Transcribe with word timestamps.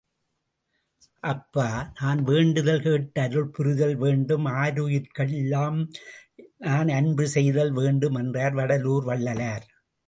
அப்பா 1.23 1.65
நான் 1.99 2.21
வேண்டுதல்கேட் 2.29 3.05
டருள்புரிதல் 3.19 3.95
வேண்டும் 4.05 4.47
ஆருயிர்கட்கெல்லாம் 4.63 5.79
நான் 6.59 6.91
அன்பு 6.99 7.27
செயல் 7.27 7.73
வேண்டும் 7.73 8.15
என்றார் 8.15 8.53
வடலூர் 8.53 9.07
வள்ளலார். 9.11 9.67